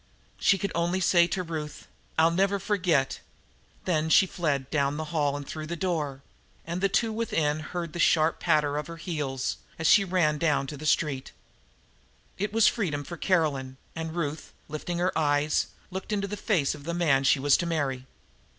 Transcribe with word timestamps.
She 0.39 0.57
could 0.57 0.71
only 0.73 0.99
say 0.99 1.27
to 1.27 1.43
Ruth: 1.43 1.87
"I'll 2.17 2.31
never 2.31 2.57
forget." 2.57 3.19
Then 3.85 4.09
she 4.09 4.25
fled 4.25 4.71
down 4.71 4.97
the 4.97 5.03
hall 5.13 5.37
and 5.37 5.45
through 5.47 5.67
the 5.67 5.75
door, 5.75 6.23
and 6.65 6.81
the 6.81 6.89
two 6.89 7.13
within 7.13 7.59
heard 7.59 7.93
the 7.93 7.99
sharp 7.99 8.39
patter 8.39 8.77
of 8.77 8.87
her 8.87 8.97
heels, 8.97 9.57
as 9.77 9.85
she 9.85 10.03
ran 10.03 10.39
down 10.39 10.65
to 10.65 10.75
the 10.75 10.87
street. 10.87 11.33
It 12.39 12.51
was 12.51 12.67
freedom 12.67 13.03
for 13.03 13.15
Caroline, 13.15 13.77
and 13.95 14.15
Ruth, 14.15 14.53
lifting 14.67 14.97
her 14.97 15.15
eyes, 15.15 15.67
looked 15.91 16.11
into 16.11 16.27
the 16.27 16.35
face 16.35 16.73
of 16.73 16.85
the 16.85 16.95
man 16.95 17.23
she 17.23 17.39
was 17.39 17.55
to 17.57 17.67
marry. 17.67 18.07